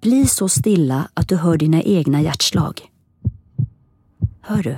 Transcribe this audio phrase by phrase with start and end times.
[0.00, 2.90] Bli så stilla att du hör dina egna hjärtslag.
[4.40, 4.76] Hör du?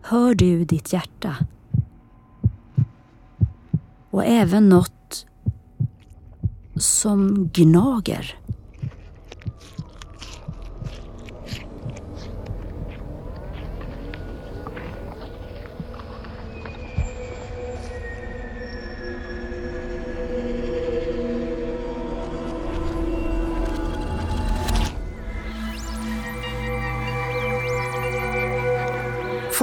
[0.00, 1.36] Hör du ditt hjärta?
[4.10, 5.26] Och även något
[6.76, 8.38] som gnager.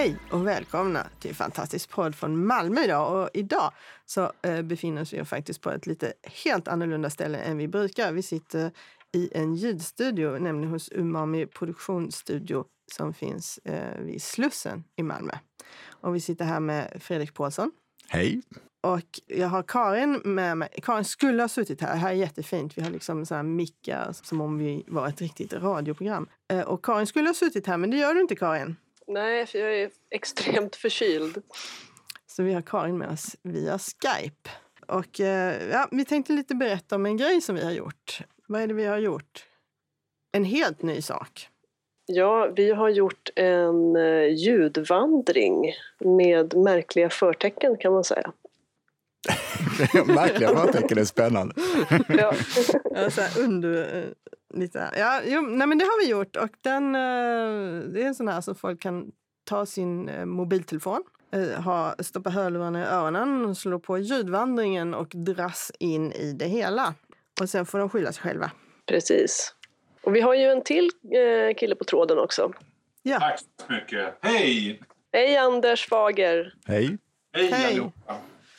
[0.00, 3.22] Hej och välkomna till Fantastisk podd från Malmö idag.
[3.22, 3.72] Och idag
[4.06, 6.12] så eh, befinner vi oss faktiskt på ett lite
[6.44, 8.12] helt annorlunda ställe än vi brukar.
[8.12, 8.72] Vi sitter
[9.12, 15.32] i en ljudstudio, nämligen hos Umami produktionsstudio som finns eh, vid Slussen i Malmö.
[15.86, 17.72] Och vi sitter här med Fredrik Paulsson.
[18.08, 18.42] Hej!
[18.80, 20.68] Och jag har Karin med mig.
[20.82, 21.96] Karin skulle ha suttit här.
[21.96, 22.78] Här är jättefint.
[22.78, 26.28] Vi har liksom så här mickar som om vi var ett riktigt radioprogram.
[26.52, 28.76] Eh, och Karin skulle ha suttit här, men det gör du inte Karin.
[29.10, 31.42] Nej, för jag är extremt förkyld.
[32.26, 34.50] Så vi har Karin med oss via Skype.
[34.86, 38.20] Och eh, ja, vi tänkte lite berätta om en grej som vi har gjort.
[38.46, 39.46] Vad är det vi har gjort?
[40.32, 41.48] En helt ny sak.
[42.06, 48.32] Ja, vi har gjort en eh, ljudvandring med märkliga förtecken kan man säga.
[50.06, 51.54] Märkliga förtecken är spännande.
[52.08, 52.34] Ja.
[52.94, 54.06] Ja, så här under...
[54.54, 56.36] Lite, ja, jo, nej, men det har vi gjort.
[56.36, 59.12] Och den, eh, det är en sån här som folk kan
[59.44, 61.02] ta sin eh, mobiltelefon,
[61.32, 66.94] eh, ha, stoppa hörlurarna i öronen, slå på ljudvandringen och dras in i det hela.
[67.40, 68.50] Och sen får de skylla sig själva.
[68.86, 69.54] Precis.
[70.02, 72.52] Och vi har ju en till eh, kille på tråden också.
[73.02, 74.18] Ja, Tack så mycket.
[74.20, 74.80] Hej!
[75.12, 76.54] Hej Anders Fager!
[76.66, 76.98] Hej!
[77.32, 77.66] Hej, Hej.
[77.66, 78.16] allihopa.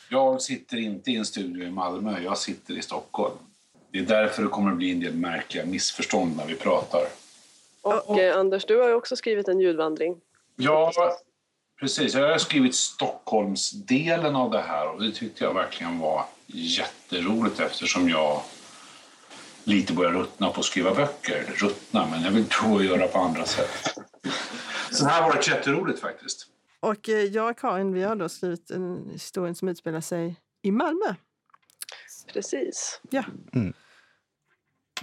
[0.09, 3.35] Jag sitter inte i en studio i Malmö, jag sitter i Stockholm.
[3.91, 7.07] Det är därför det kommer att bli en del märkliga missförstånd när vi pratar.
[7.81, 10.21] Och eh, Anders, du har ju också skrivit en ljudvandring.
[10.55, 10.91] Ja,
[11.79, 12.13] precis.
[12.13, 18.09] Jag har skrivit Stockholmsdelen av det här och det tyckte jag verkligen var jätteroligt eftersom
[18.09, 18.41] jag
[19.63, 21.53] lite börjar ruttna på att skriva böcker.
[21.55, 22.45] Ruttna, men jag vill
[22.77, 23.97] att göra på andra sätt.
[24.91, 26.47] Så det här har varit jätteroligt faktiskt.
[26.79, 30.71] och eh, jag och Karin vi har då skrivit en historia som utspelar sig i
[30.71, 31.15] Malmö.
[32.33, 33.01] Precis.
[33.09, 33.23] Ja,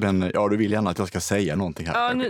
[0.01, 1.95] Men ja, du vill gärna att jag ska säga någonting här.
[2.09, 2.29] ja nu, nu,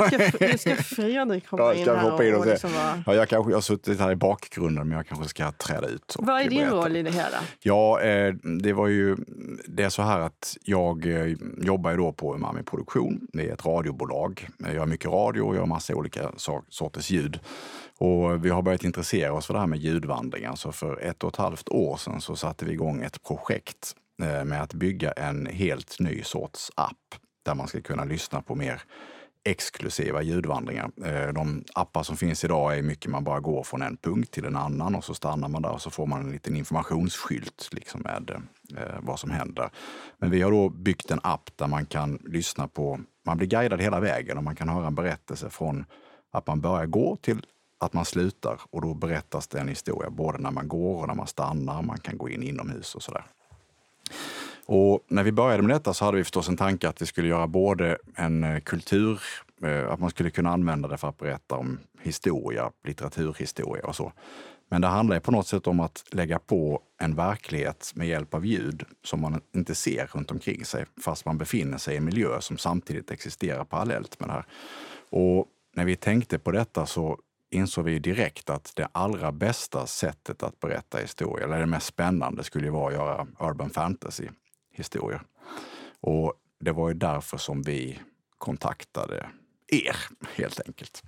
[0.00, 3.02] nu, ska, nu ska Fredrik hoppa Ja, in här hoppa in och och liksom vara...
[3.06, 6.14] Ja, jag, kanske, jag har suttit här i bakgrunden, men jag kanske ska träda ut.
[6.14, 6.76] och Vad är din berätta.
[6.76, 7.38] roll i det hela?
[7.60, 9.16] Ja, eh, det var ju
[9.68, 13.26] det är så här att jag eh, jobbar ju då på Umami Produktion.
[13.32, 14.48] Det är ett radiobolag.
[14.58, 17.40] Jag gör mycket radio och gör massa olika so- sorters ljud.
[17.98, 20.54] Och vi har börjat intressera oss för det här med ljudvandringar.
[20.54, 24.44] Så för ett och ett halvt år sedan så satte vi igång ett projekt Eh,
[24.44, 28.82] med att bygga en helt ny sorts app där man ska kunna lyssna på mer
[29.44, 30.90] exklusiva ljudvandringar.
[31.04, 34.44] Eh, de appar som finns idag är mycket man bara går från en punkt till
[34.44, 38.00] en annan och så stannar man där och så får man en liten informationsskylt liksom
[38.00, 38.30] med
[38.76, 39.70] eh, vad som händer.
[40.18, 43.80] Men vi har då byggt en app där man kan lyssna på, man blir guidad
[43.80, 45.84] hela vägen och man kan höra en berättelse från
[46.32, 47.46] att man börjar gå till
[47.80, 51.14] att man slutar och då berättas det en historia både när man går och när
[51.14, 51.82] man stannar.
[51.82, 53.26] Man kan gå in inomhus och sådär.
[54.66, 57.28] Och när vi började med detta så hade vi förstås en tanke att vi skulle
[57.28, 59.20] göra både en eh, kultur,
[59.62, 64.12] eh, att man skulle kunna använda det för att berätta om historia, litteraturhistoria och så.
[64.68, 68.46] Men det handlar på något sätt om att lägga på en verklighet med hjälp av
[68.46, 72.40] ljud som man inte ser runt omkring sig, fast man befinner sig i en miljö
[72.40, 74.46] som samtidigt existerar parallellt med det här.
[75.10, 77.18] Och när vi tänkte på detta så
[77.50, 82.44] insåg vi direkt att det allra bästa sättet att berätta historia, eller det mest spännande,
[82.44, 84.28] skulle vara att göra urban fantasy
[84.76, 85.22] historier.
[86.00, 87.98] Och det var ju därför som vi
[88.38, 89.26] kontaktade
[89.68, 89.96] er,
[90.34, 91.02] helt enkelt.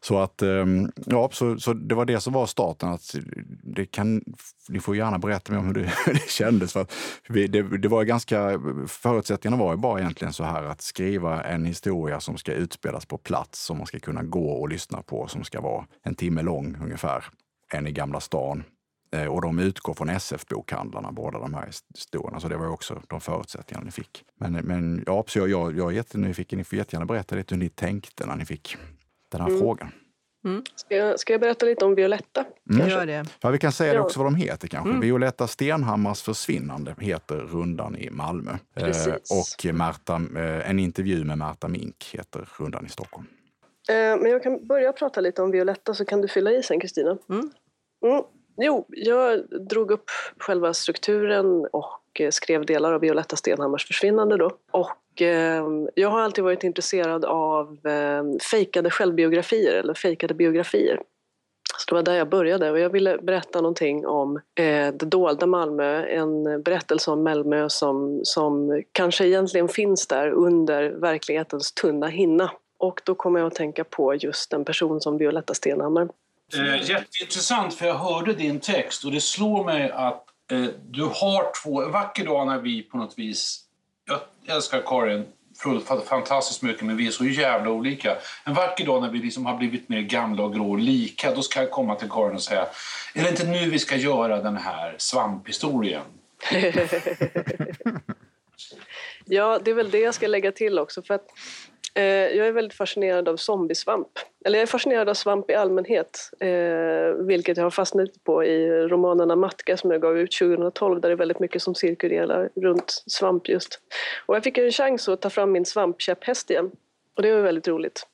[0.00, 2.88] Så att, ehm, ja, så, så det var det som var starten.
[2.88, 3.14] Att
[3.62, 4.24] det kan,
[4.68, 6.72] ni får gärna berätta mer om hur det, hur det kändes.
[6.72, 6.92] För att
[7.28, 11.64] vi, det, det var ganska, förutsättningarna var ju bara egentligen så här att skriva en
[11.64, 15.44] historia som ska utspelas på plats, som man ska kunna gå och lyssna på, som
[15.44, 17.24] ska vara en timme lång ungefär.
[17.72, 18.64] En i Gamla stan,
[19.30, 22.40] och de utgår från SF-bokhandlarna, båda de här historierna.
[22.40, 24.24] Så det var också de förutsättningarna ni fick.
[24.40, 26.58] Men, men ja, så jag, jag, jag är jättenyfiken.
[26.58, 28.76] Ni får jättegärna berätta lite hur ni tänkte när ni fick
[29.30, 29.60] den här Mm.
[29.60, 29.92] frågan.
[30.74, 32.44] Ska jag, ska jag berätta lite om Violetta?
[32.70, 32.88] Mm.
[32.88, 33.24] Gör det.
[33.40, 34.92] Ja, vi kan säga det också vad de heter kanske.
[34.92, 38.50] Violetta Stenhammars försvinnande heter Rundan i Malmö.
[38.76, 39.30] Eh, Precis.
[39.66, 43.26] och Märta, eh, en intervju med Märta Mink heter Rundan i Stockholm.
[43.88, 46.80] Eh, Men jag kan börja prata lite om Violetta så kan du fylla i sen
[46.80, 47.18] Kristina.
[47.28, 47.50] Mm.
[48.62, 54.50] Jo, jag drog upp själva strukturen och eh, skrev delar av Violetta Stenhammars försvinnande då.
[54.70, 55.64] Och eh,
[55.94, 61.00] jag har alltid varit intresserad av eh, fejkade självbiografier eller fejkade biografier.
[61.78, 65.46] Så det var där jag började och jag ville berätta någonting om eh, det dolda
[65.46, 72.50] Malmö, en berättelse om Malmö som, som kanske egentligen finns där under verklighetens tunna hinna.
[72.78, 76.08] Och då kom jag att tänka på just en person som Violetta Stenhammar.
[76.54, 81.62] Eh, jätteintressant, för jag hörde din text och det slår mig att eh, du har
[81.62, 81.82] två...
[81.82, 83.64] En vacker dag när vi på något vis...
[84.04, 84.20] Jag
[84.56, 85.26] älskar Karin
[86.06, 88.16] fantastiskt mycket, men vi är så jävla olika.
[88.44, 91.42] En vacker dag när vi liksom har blivit mer gamla och grå och lika, då
[91.42, 92.66] ska jag komma till Karin och säga
[93.14, 96.02] är det inte nu vi ska göra den här svamphistorien?
[99.32, 101.02] Ja, det är väl det jag ska lägga till också.
[101.02, 101.26] För att,
[101.94, 104.08] jag är väldigt fascinerad av zombiesvamp.
[104.44, 106.30] Eller jag är fascinerad av svamp i allmänhet.
[106.40, 111.08] Eh, vilket jag har fastnat på i romanerna Matka som jag gav ut 2012 där
[111.08, 113.80] det är väldigt mycket som cirkulerar runt svamp just.
[114.26, 116.70] Och jag fick en chans att ta fram min svampkäpphäst igen.
[117.16, 118.06] Och det var väldigt roligt.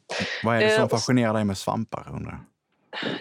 [0.44, 2.06] Vad är det Eh, som och- fascinerar dig med svampar?
[2.14, 2.38] Undrar?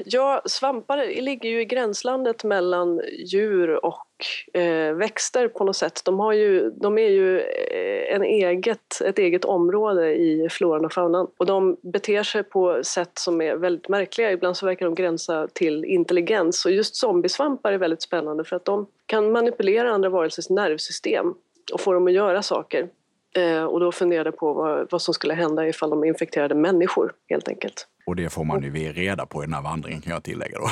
[0.05, 4.05] Ja, svampar ligger ju i gränslandet mellan djur och
[4.53, 6.01] eh, växter på något sätt.
[6.05, 10.93] De, har ju, de är ju eh, en eget, ett eget område i floran och
[10.93, 11.27] faunan.
[11.37, 14.31] Och de beter sig på sätt som är väldigt märkliga.
[14.31, 16.65] Ibland så verkar de gränsa till intelligens.
[16.65, 21.33] Och just zombiesvampar är väldigt spännande för att de kan manipulera andra varelsers nervsystem
[21.73, 22.89] och få dem att göra saker.
[23.35, 27.11] Eh, och då funderade jag på vad, vad som skulle hända ifall de infekterade människor
[27.29, 27.87] helt enkelt.
[28.05, 30.69] Och det får man ju reda på i den här vandringen kan jag tillägga då.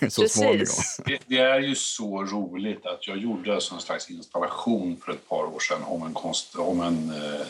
[0.08, 0.22] Så.
[0.22, 1.00] Precis.
[1.04, 5.28] Det, det är ju så roligt att jag gjorde alltså en slags installation för ett
[5.28, 7.46] par år sedan om en, konst, om en eh,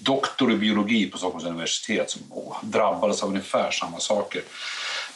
[0.00, 4.42] doktor i biologi på Stockholms universitet som åh, drabbades av ungefär samma saker.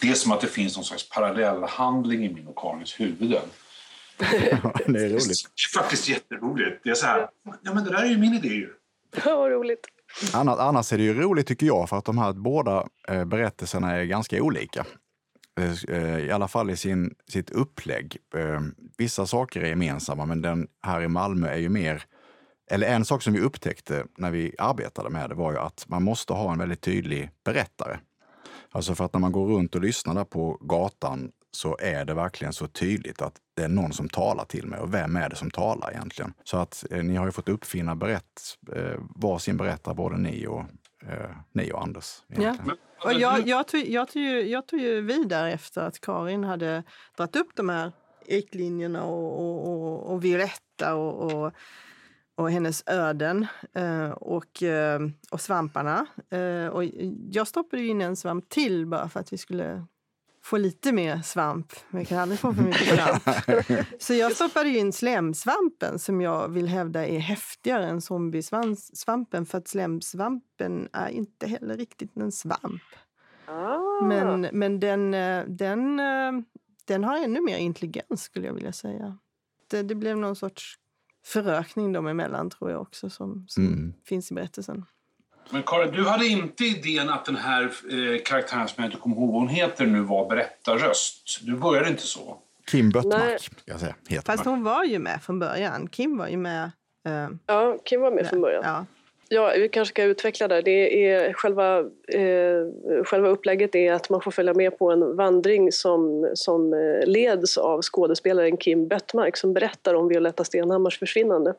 [0.00, 3.42] Det är som att det finns någon slags parallellhandling i min och Karins huvuden.
[4.86, 5.28] det är roligt.
[5.28, 6.80] Det är faktiskt jätteroligt.
[6.84, 7.28] Det är så här,
[7.62, 8.68] ja men det där är ju min idé ju.
[9.24, 9.86] Ja, vad roligt.
[10.34, 13.92] Annars, annars är det ju roligt tycker jag för att de här båda eh, berättelserna
[13.92, 14.86] är ganska olika.
[15.88, 18.16] Eh, I alla fall i sin, sitt upplägg.
[18.34, 18.60] Eh,
[18.98, 22.04] vissa saker är gemensamma men den här i Malmö är ju mer
[22.70, 26.02] eller en sak som vi upptäckte när vi arbetade med det var ju att man
[26.02, 27.98] måste ha en väldigt tydlig berättare.
[28.72, 32.14] Alltså för att när man går runt och lyssnar där på gatan så är det
[32.14, 34.80] verkligen så tydligt att det är någon som talar till mig.
[34.80, 36.34] Och vem är det som talar egentligen?
[36.44, 40.64] Så att eh, ni har ju fått uppfinna berätt, eh, varsin berättare, både ni och,
[41.06, 42.22] eh, ni och Anders.
[42.28, 42.76] egentligen.
[43.04, 46.82] Och jag, jag, tog, jag, tog ju, jag tog ju vidare efter att Karin hade
[47.16, 47.92] dragit upp de här
[48.26, 51.52] eklinjerna och, och, och, och Violetta och, och,
[52.34, 55.00] och hennes öden eh, och, eh,
[55.30, 56.06] och svamparna.
[56.30, 56.84] Eh, och
[57.30, 59.86] jag stoppade in en svamp till bara för att vi skulle
[60.42, 61.72] få lite mer svamp.
[61.90, 63.22] Vi kan aldrig få för mycket svamp.
[63.98, 69.68] Så jag stoppade in slemsvampen som jag vill hävda är häftigare än zombiesvampen för att
[69.68, 72.82] slemsvampen är inte heller riktigt en svamp.
[73.46, 74.04] Ah.
[74.06, 76.32] Men, men den, eh, den, eh,
[76.84, 79.18] den har ännu mer intelligens skulle jag vilja säga.
[79.70, 80.74] Det, det blev någon sorts
[81.24, 83.92] förökning dem emellan tror jag också som, som Mm.
[84.06, 84.84] finns i berättelsen.
[85.52, 89.16] Men Karin, du hade inte idén att den här eh, karaktären som jag inte kommer
[89.16, 91.38] ihåg vad hon heter nu var berättarröst.
[91.42, 92.36] Du började inte så.
[92.70, 94.64] Kim Böttmark, ska jag säga, heter Fast hon.
[94.64, 95.88] var ju med från början.
[95.88, 96.64] Kim var ju med.
[97.06, 98.62] eh, Ja, Kim var med från början.
[98.66, 98.86] Ja.
[99.32, 100.62] Ja, vi kanske ska utveckla det.
[100.62, 101.78] det är själva,
[102.08, 107.06] eh, själva upplägget är att man får följa med på en vandring som, som eh,
[107.08, 111.54] leds av skådespelaren Kim Böttmark som berättar om Violetta Stenhammars försvinnande.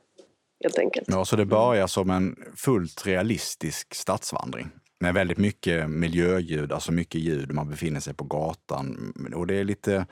[0.63, 1.07] Helt enkelt.
[1.11, 7.21] Ja, så det börjar som en fullt realistisk stadsvandring med väldigt mycket miljöljud, alltså mycket
[7.21, 7.51] ljud.
[7.51, 10.05] Man befinner sig på gatan och det är lite,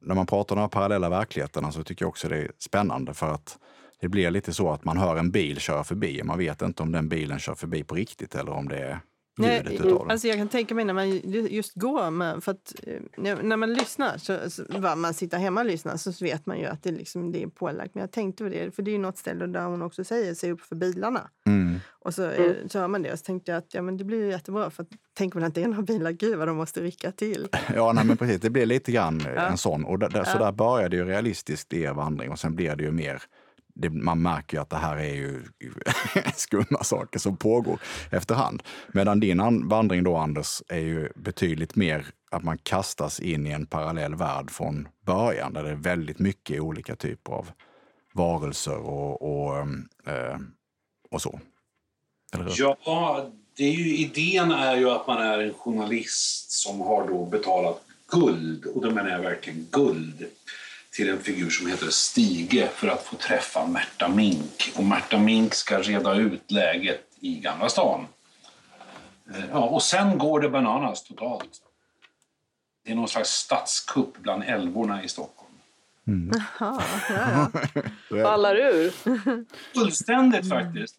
[0.00, 3.14] när man pratar om de här parallella verkligheterna så tycker jag också det är spännande
[3.14, 3.58] för att
[4.00, 6.92] det blir lite så att man hör en bil köra förbi man vet inte om
[6.92, 9.00] den bilen kör förbi på riktigt eller om det är
[9.38, 10.12] ljudet Nej, det.
[10.12, 11.10] alltså jag kan tänka mig när man
[11.48, 15.60] just går med, för att eh, när man lyssnar, så, så, vad man sitter hemma
[15.60, 17.94] och lyssnar så vet man ju att det, liksom, det är pålagt.
[17.94, 20.34] Men jag tänkte på det, för det är ju något ställe där hon också säger
[20.34, 21.28] se upp för bilarna.
[21.46, 21.80] Mm.
[22.00, 24.04] Och så, eh, så hör man det och så tänkte jag att ja, men det
[24.04, 26.56] blir ju jättebra för att tänker man att det är några bilar, gud vad de
[26.56, 27.48] måste rycka till.
[27.74, 28.40] Ja, nej, men precis.
[28.40, 29.40] Det blir lite grann eh, Ja.
[29.40, 29.84] en sån.
[29.84, 30.44] Och där, där, Så Ja.
[30.44, 33.22] där börjar det ju realistiskt i er vandring och sen blir det ju mer
[33.78, 35.42] det, man märker ju att det här är ju
[36.34, 37.80] skumma saker som pågår
[38.10, 38.62] efterhand.
[38.92, 43.66] Medan din vandring då, Anders, är ju betydligt mer att man kastas in i en
[43.66, 47.50] parallell värld från början, där det är väldigt mycket olika typer av
[48.14, 50.38] varelser och, och, ehm, eh,
[51.10, 51.40] och så.
[52.34, 52.54] Eller hur?
[52.58, 57.26] Ja, det är ju, idén är ju att man är en journalist som har då
[57.26, 60.26] betalat guld, och då menar jag verkligen guld,
[60.98, 64.72] till en figur som heter Stige för att få träffa Märta Mink.
[64.76, 68.06] Och Märta Mink ska reda ut läget i Gamla stan.
[69.34, 71.50] Eh, Ja, och sen går det bananas totalt.
[72.84, 75.52] Det är någon slags statskupp bland älvorna i Stockholm.
[76.60, 77.50] Ja, ja,
[78.10, 78.22] ja.
[78.22, 78.92] Ballar ur.
[79.74, 80.96] Fullständigt faktiskt.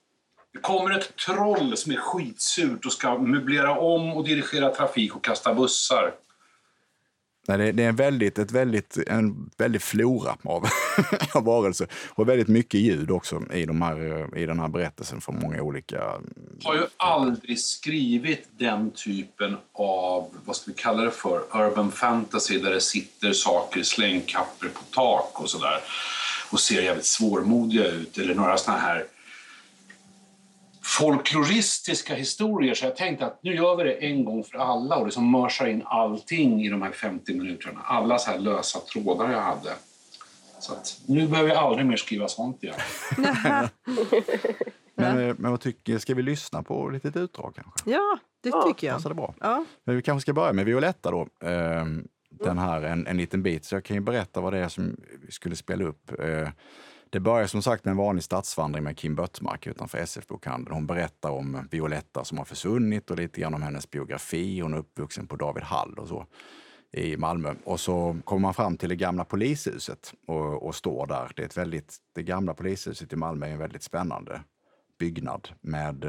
[0.53, 5.23] Det kommer ett troll som är skitsurt och ska möblera om och dirigera trafik och
[5.23, 6.13] kasta bussar.
[7.47, 10.65] Nej, det, det är en väldigt, ett väldigt, en väldigt flora av,
[11.33, 11.87] av varelser.
[12.09, 15.95] Och väldigt mycket ljud också i, de här, i den här berättelsen från många olika...
[16.59, 21.91] Jag har ju aldrig skrivit den typen av, vad ska vi kalla det för, urban
[21.91, 25.79] fantasy där det sitter saker, i slängkapper på tak och sådär
[26.51, 29.05] och ser jävligt svårmodiga ut eller några sådana här
[30.97, 35.05] folkloristiska historier så jag tänkte att nu gör vi det en gång för alla och
[35.05, 37.79] liksom mörsar in allting i de här 50 minuterna.
[37.83, 39.73] Alla så här lösa trådar jag hade.
[40.59, 42.75] Så att nu behöver jag aldrig mer skriva sånt igen.
[44.95, 47.91] Men, eh, men vad tycker, ska vi lyssna på ett litet utdrag kanske?
[47.91, 48.61] ja, det Ja.
[48.67, 48.95] tycker jag.
[48.95, 49.33] Passar det bra?
[49.39, 49.65] Ja.
[49.83, 51.27] Men vi kanske ska börja med Violetta då.
[51.47, 53.65] Ehm, Den här, en, en liten bit.
[53.65, 56.11] Så jag kan ju berätta vad det är som vi skulle spela upp.
[57.11, 60.73] Det börjar som sagt med en vanlig stadsvandring med Kim Böttmark utanför SF-bokhandeln.
[60.73, 64.59] Hon berättar om Violetta som har försvunnit och lite grann om hennes biografi.
[64.59, 66.25] Hon är uppvuxen på David Hall och så
[66.91, 67.55] i Malmö.
[67.63, 71.31] Och så kommer man fram till det gamla polishuset och, och står där.
[71.35, 74.41] Det, är ett väldigt, det gamla polishuset i Malmö är en väldigt spännande
[74.99, 76.05] byggnad med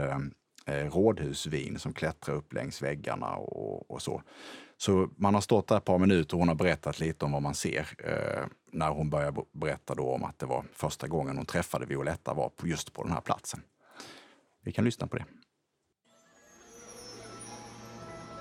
[0.66, 4.23] eh, rådhusvin som klättrar upp längs väggarna och, och så.
[4.76, 7.42] Så man har stått där ett par minuter och hon har berättat lite om vad
[7.42, 11.47] man ser eh, när hon börjar berätta då om att det var första gången hon
[11.47, 13.62] träffade Violetta var på, just på den här platsen.
[14.65, 15.25] Vi kan lyssna på det.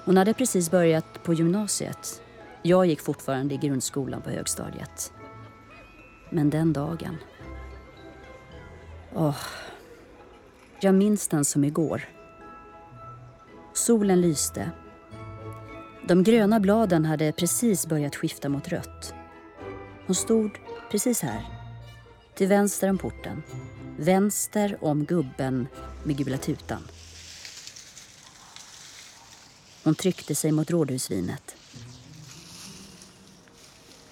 [0.05, 2.21] Hon hade precis börjat på gymnasiet.
[2.61, 5.13] Jag gick fortfarande i grundskolan på högstadiet.
[6.29, 7.17] Men den dagen...
[9.15, 9.37] Åh.
[10.79, 12.01] Jag minns den som igår.
[13.73, 14.71] Solen lyste.
[16.07, 19.13] De gröna bladen hade precis börjat skifta mot rött.
[20.09, 20.51] Hon stod
[20.91, 21.45] precis här.
[22.35, 23.43] Till vänster om porten.
[23.97, 25.67] Vänster om gubben
[26.03, 26.87] med gula tutan.
[29.83, 31.55] Hon tryckte sig mot rådhusvinet.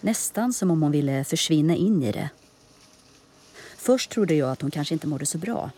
[0.02, 2.30] Nästan som om hon ville försvinna in i det.
[3.78, 5.72] Först trodde jag att hon kanske inte mådde så bra.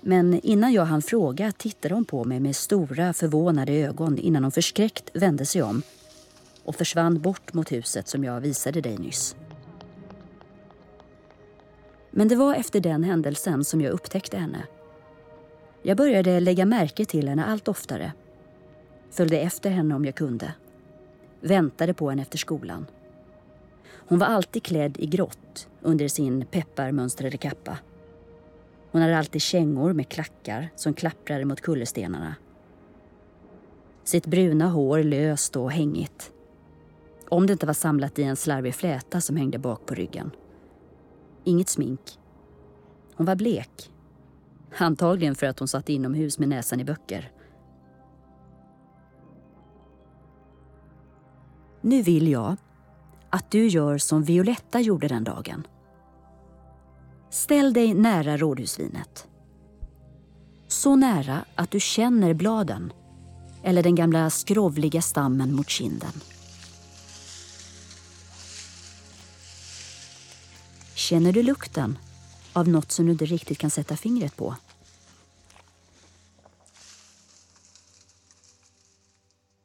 [0.00, 4.52] Men innan jag hann fråga tittade hon på mig med stora förvånade ögon innan hon
[4.52, 5.82] förskräckt vände sig om
[6.64, 9.36] och försvann bort mot huset som jag visade dig nyss.
[12.10, 14.66] Men det var efter den händelsen som jag upptäckte henne.
[15.82, 18.12] Jag började lägga märke till henne allt oftare
[19.12, 20.54] följde efter henne om jag kunde.
[21.40, 22.86] Väntade på henne efter skolan.
[23.92, 27.78] Hon var alltid klädd i grått under sin pepparmönstrade kappa.
[28.90, 32.34] Hon hade alltid kängor med klackar som klapprade mot kullerstenarna.
[34.04, 36.31] Sitt bruna hår löst och hängigt.
[37.32, 40.30] Om det inte var samlat i en slarvig fläta som hängde bak på ryggen.
[41.44, 42.00] Inget smink.
[43.14, 43.90] Hon var blek.
[44.78, 47.32] Antagligen för att hon satt inomhus med näsan i böcker.
[51.80, 52.56] Nu vill jag
[53.30, 55.66] att du gör som Violetta gjorde den dagen.
[57.30, 59.28] Ställ dig nära rådhusvinet.
[60.68, 62.92] Så nära att du känner bladen
[63.62, 66.12] eller den gamla skrovliga stammen mot kinden.
[71.12, 71.98] Känner du lukten
[72.52, 74.56] av något som du inte riktigt kan sätta fingret på?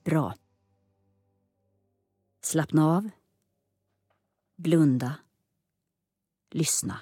[0.04, 0.36] Bra.
[2.42, 3.10] Slappna av.
[4.56, 5.13] Blunda.
[6.51, 7.00] Lyssna.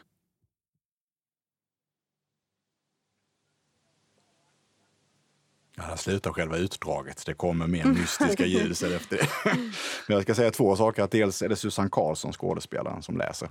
[5.78, 7.26] Ja, där slutar själva utdraget.
[7.26, 9.28] Det kommer mer mystiska ljud sen efter det.
[10.08, 11.04] Men jag ska säga två saker.
[11.04, 13.50] Att dels är det Susanne Karlsson, skådespelaren, som läser.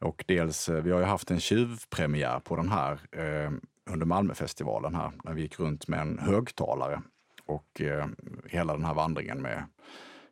[0.00, 3.50] Och dels, eh, vi har ju haft en tjuvpremiär på den här eh,
[3.90, 7.02] under Malmöfestivalen här, när vi gick runt med en högtalare.
[7.46, 8.06] Och eh,
[8.46, 9.64] hela den här vandringen med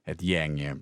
[0.05, 0.79] ett gäng eh,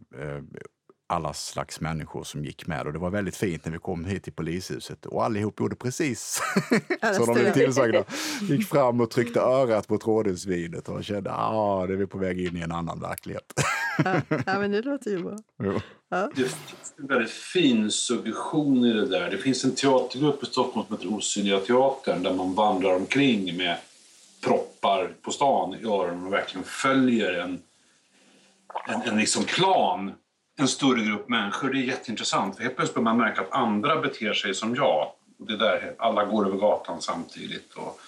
[1.10, 2.86] alla slags människor som gick med.
[2.86, 6.40] Och det var väldigt fint när vi kom hit till polishuset och allihop gjorde precis
[7.16, 8.04] som de blev tillsagda.
[8.40, 12.18] Gick fram och tryckte örat på trådhusvinet och kände att ah, det är vi på
[12.18, 13.52] väg in i en annan verklighet.
[14.04, 15.38] ja, ja, men det låter ju bra.
[16.12, 16.30] Ja.
[16.34, 19.30] Det finns en väldigt fin suggestion i det där.
[19.30, 23.76] Det finns en teatergrupp i Stockholm som heter Osynliga teatern där man vandrar omkring med
[24.40, 27.62] proppar på stan i öronen och verkligen följer en,
[28.88, 30.12] en, en liksom plan
[30.60, 31.70] en större grupp människor.
[31.70, 32.56] Det är jätteintressant.
[32.56, 35.12] För helt plötsligt börjar man märka att andra beter sig som jag.
[35.38, 37.74] Det där, alla går över gatan samtidigt.
[37.74, 38.00] Och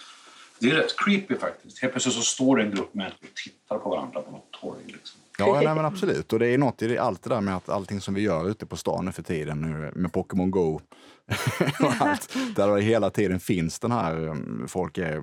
[0.58, 1.78] det är rätt creepy faktiskt.
[1.82, 4.82] Helt plötsligt så står en grupp människor och tittar på varandra på något torg.
[4.86, 5.20] Liksom.
[5.38, 6.32] Ja, nej, men absolut.
[6.32, 8.66] Och det är något i allt det där med att allting som vi gör ute
[8.66, 10.80] på stan nu för tiden med Pokémon Go
[11.80, 15.22] och allt, där det hela tiden finns den här, mm, folk är,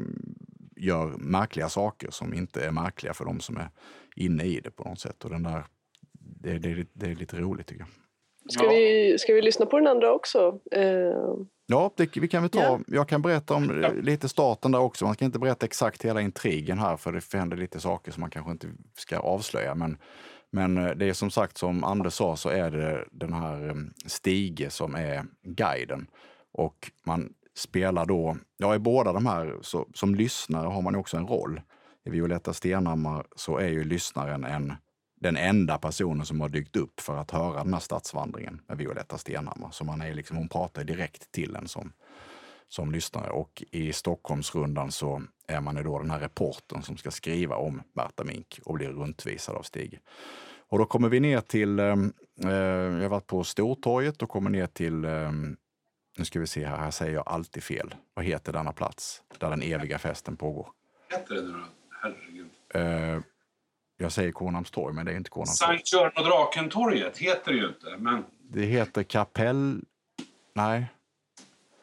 [0.76, 3.70] gör märkliga saker som inte är märkliga för de som är
[4.16, 5.24] inne i det på något sätt.
[5.24, 5.64] Och den där
[6.40, 7.90] det, det, det, är lite roligt tycker jag.
[8.52, 8.70] Ska, ja.
[8.70, 10.60] vi, ska vi lyssna på den andra också?
[10.72, 10.82] Eh...
[11.72, 12.60] Ja, det, vi kan väl ta.
[12.60, 12.80] Ja.
[12.88, 13.92] Jag kan berätta om ja.
[14.02, 15.06] lite starten där också.
[15.06, 18.30] Man ska inte berätta exakt hela intrigen här för det händer lite saker som man
[18.30, 18.68] kanske inte
[18.98, 19.76] ska avslöja.
[19.76, 19.98] Men,
[20.52, 23.94] men eh, det är som sagt, som Anders sa, så är det den här mm,
[24.06, 26.08] Stige som är guiden.
[26.52, 31.18] Och man spelar då, ja i båda de här, så, som lyssnare har man också
[31.18, 31.62] en roll.
[32.06, 34.74] I Violetta Stenhammar så är ju lyssnaren en
[35.20, 39.18] den enda personen som har dykt upp för att höra den här stadsvandringen med Violetta
[39.18, 39.72] Stenhammar.
[39.72, 41.94] Så man är liksom, hon pratar direkt till en som,
[42.68, 43.30] som lyssnare.
[43.30, 48.24] Och i Stockholmsrundan så är man då den här reportern som ska skriva om Märta
[48.24, 50.00] Mink och blir runtvisad av Stig.
[50.70, 51.96] Och då kommer vi ner till, eh,
[52.44, 55.32] eh, jag har varit på Stortorget och kommer ner till, eh,
[56.18, 57.96] nu ska vi se här, här säger jag alltid fel.
[58.14, 60.68] Vad heter denna plats där den eviga festen pågår?
[61.10, 61.66] Heter det nu då?
[62.02, 62.50] Herregud.
[62.74, 63.22] Eh,
[64.02, 65.78] jag säger Kornhamnstorg, men det är inte Kornhamnstorg.
[65.78, 67.98] Sankt Göran och Draken-torget heter det ju inte.
[67.98, 68.26] Men...
[68.42, 69.82] Det heter Kapell...
[70.56, 70.86] Nej.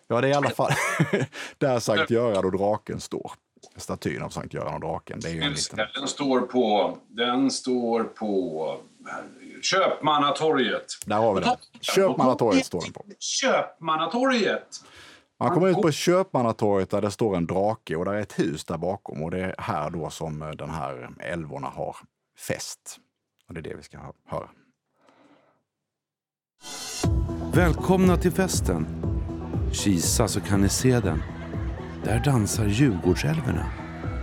[0.08, 0.72] Ja, det är i alla fall
[1.58, 3.32] där Sankt Göran och draken står.
[3.76, 5.20] Statyn av Sankt Göran och draken.
[5.20, 5.78] Det är ju en liten...
[5.94, 6.98] Den står på...
[7.08, 8.80] Den står på...
[9.62, 10.84] Köpmannatorget.
[11.06, 11.56] Där har vi den.
[11.80, 13.04] Köpmannatorget står den på.
[13.18, 14.80] Köpmannatorget!
[15.38, 18.64] Man kommer ut på Köpmannatorget där det står en drake och där är ett hus
[18.64, 21.96] där bakom och det är här då som eh, den här älvorna har
[22.38, 22.98] fest.
[23.48, 24.48] Och det är det vi ska höra.
[27.54, 28.86] Välkomna till festen.
[29.72, 31.22] Kisa så kan ni se den.
[32.04, 33.66] Där dansar Djurgårdsälvorna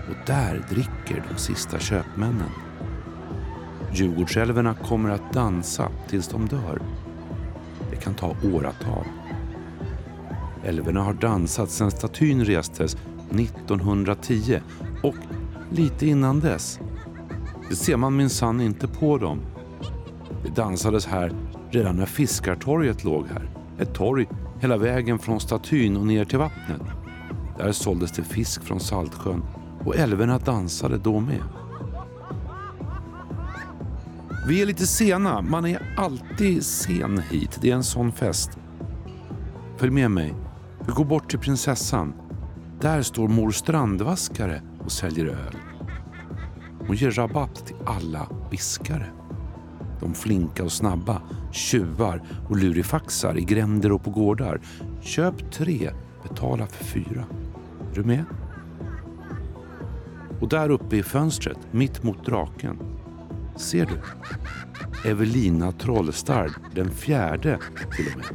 [0.10, 2.50] och där dricker de sista köpmännen.
[3.92, 6.82] Djurgårdsälvorna kommer att dansa tills de dör.
[7.90, 9.06] Det kan ta åratal.
[10.64, 12.98] Älvorna har dansat sedan statyn restes
[13.32, 14.60] 1910
[15.04, 15.16] och
[15.72, 16.80] lite innan dess.
[17.70, 19.40] Det ser man minsann inte på dem.
[20.44, 21.32] Det dansades här
[21.72, 23.50] redan när Fiskartorget låg här.
[23.80, 24.28] Ett torg
[24.60, 26.82] hela vägen från statyn och ner till vattnet.
[27.58, 29.44] Där såldes det fisk från Saltsjön
[29.86, 31.44] och älvorna dansade då med.
[34.48, 35.42] Vi är lite sena.
[35.42, 37.58] Man är alltid sen hit.
[37.62, 38.58] Det är en sån fest.
[39.78, 40.34] Följ med mig.
[40.86, 42.14] Vi går bort till prinsessan.
[42.82, 45.56] Där står mor Strandvaskare och säljer öl.
[46.88, 49.06] Hon ger rabatt till alla viskare.
[50.00, 54.62] De flinka och snabba, tjuvar och lurifaxar i gränder och på gårdar.
[55.02, 55.92] Köp tre,
[56.24, 57.26] betala för fyra.
[57.92, 58.26] Är du med?
[60.42, 62.80] Och där uppe i fönstret, mitt mot draken,
[63.56, 64.00] ser du?
[65.10, 67.60] Evelina Trollstarr den fjärde
[67.96, 68.26] till och med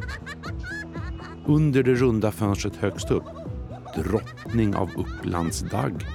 [1.49, 3.25] under det runda fönstret högst upp,
[3.97, 6.07] drottning av Upplands dagg.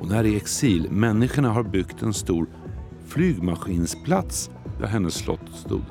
[0.00, 0.90] Hon är i exil.
[0.90, 2.46] Människorna har byggt en stor
[3.06, 4.50] flygmaskinsplats
[4.80, 5.82] där hennes slott stod.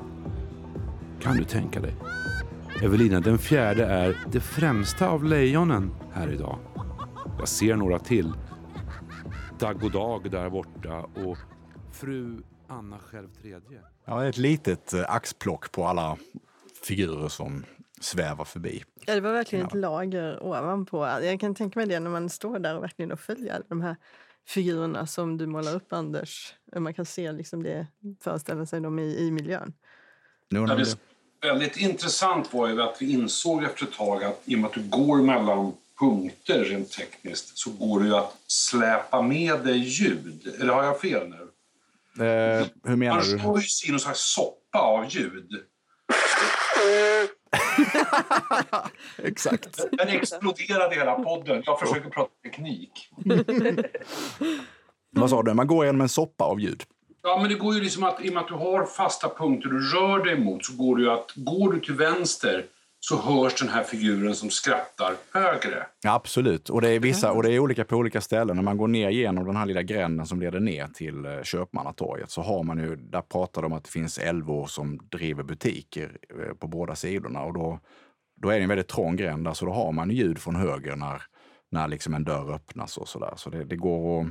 [1.20, 1.94] Kan du tänka dig?
[2.82, 6.58] Evelina den fjärde är det främsta av lejonen här idag.
[7.38, 8.32] Jag ser några till.
[9.58, 11.38] Dag och Dag där borta och
[11.92, 13.80] fru Anna själv tredje.
[14.04, 16.16] Ja, ett litet eh, axplock på alla
[16.82, 17.64] figurer som
[18.00, 18.84] svävar förbi.
[19.06, 21.06] Ja, det var verkligen ett lager ovanpå.
[21.06, 23.96] Jag kan tänka mig det när man står där och verkligen och följer de här
[24.46, 26.54] figurerna som du målar upp, Anders.
[26.76, 27.86] Man kan se liksom det,
[28.20, 29.72] föreställa sig dem i, i miljön.
[30.48, 30.96] Ja, det
[31.42, 34.74] väldigt intressant var ju att vi insåg efter ett tag att i och med att
[34.74, 40.54] du går mellan punkter rent tekniskt så går det ju att släpa med dig ljud.
[40.60, 41.48] Eller har jag fel nu?
[42.24, 43.38] Eh, hur menar Man du?
[43.38, 45.50] slår ju i någon slags soppa av ljud.
[49.16, 49.78] Exakt.
[49.92, 51.62] Den exploderade hela podden.
[51.66, 53.10] Jag försöker prata teknik.
[55.10, 55.54] Vad sa du?
[55.54, 56.82] Man går genom en soppa av ljud.
[57.22, 59.68] Ja, men det går ju liksom att i och med att du har fasta punkter
[59.68, 62.64] du rör dig mot så går det ju att går du till vänster
[63.00, 65.86] så hörs den här figuren som skrattar högre.
[66.02, 66.70] Ja, absolut.
[66.70, 68.56] Och det, är vissa, och det är olika på olika ställen.
[68.56, 72.30] När man går ner genom den här lilla gränden som leder ner till eh, Köpmannatorget
[72.30, 76.18] så har man ju, där pratar de om att det finns älvor som driver butiker
[76.40, 77.42] eh, på båda sidorna.
[77.42, 77.80] Och då,
[78.36, 80.96] då är det en väldigt trång gränd där, så då har man ljud från höger
[80.96, 81.22] när,
[81.70, 83.32] när liksom en dörr öppnas och sådär.
[83.36, 84.26] Så det, det, går att,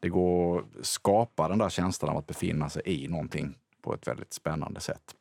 [0.00, 4.08] det går att skapa den där känslan av att befinna sig i någonting på ett
[4.08, 5.14] väldigt spännande sätt.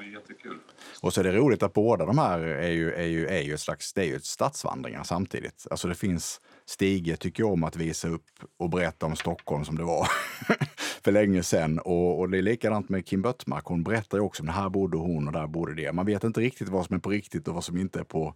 [0.00, 0.58] Var jättekul.
[1.00, 3.54] Och så är det roligt att båda de här är ju, är ju, är ju
[3.54, 5.66] ett slags det är ju stadsvandringar samtidigt.
[5.70, 8.24] Alltså det finns, Stige tycker om att visa upp
[8.58, 10.08] och berätta om Stockholm som det var
[11.04, 11.78] för länge sedan.
[11.78, 13.64] Och, och det är likadant med Kim Böttmark.
[13.64, 15.92] Hon berättar ju också om det här bodde hon och där bodde det.
[15.92, 18.34] Man vet inte riktigt vad som är på riktigt och vad som inte är på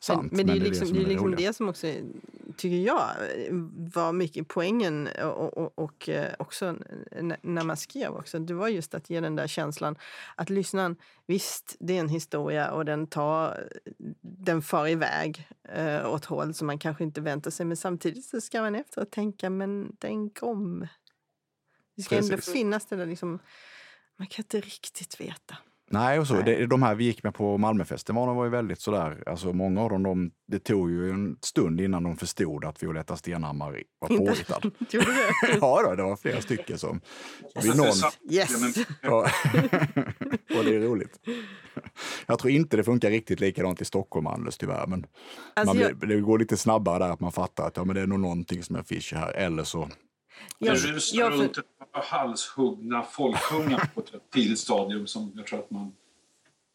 [0.00, 0.32] sant.
[0.32, 1.86] Men, men det är ju det liksom, som det, är liksom det som också,
[2.56, 3.08] tycker jag,
[3.94, 6.76] var mycket poängen och, och, och eh, också
[7.42, 8.38] när man skrev också.
[8.38, 9.96] Det var just att ge den där känslan
[10.34, 13.68] att lyssnaren, visst det är en historia och den tar,
[14.20, 17.66] den far iväg eh, åt håll som man kanske inte väntar sig.
[17.66, 20.86] Men samtidigt så ska man efteråt tänka, men tänk om.
[21.96, 22.52] Det ska ändå Precis.
[22.52, 23.38] finnas det där liksom,
[24.16, 25.56] man kan inte riktigt veta.
[25.92, 26.42] Nej, och så, Nej.
[26.44, 29.90] Det, de här vi gick med på Malmöfestivalen var ju väldigt sådär, alltså många av
[29.90, 34.60] dem, de, det tog ju en stund innan de förstod att Violetta Stenhammar var påhittad.
[35.60, 37.00] Ja, då, det var flera stycken som...
[37.62, 37.86] Vid någon,
[38.30, 38.76] Yes!
[39.02, 39.18] Ja.
[40.58, 41.20] och det är roligt.
[42.26, 44.86] Jag tror inte det funkar riktigt likadant i Stockholm, Anders, tyvärr.
[44.86, 45.06] Men
[45.54, 48.02] Alltså, man jag- det går lite snabbare där, att man fattar att ja, men det
[48.02, 49.32] är nog någonting som är fishy här.
[49.32, 49.88] Eller så...
[50.58, 51.58] Det Jag- rusar jag- runt
[51.92, 55.92] par halshuggna folkungar på ett tidigt stadium som jag tror att man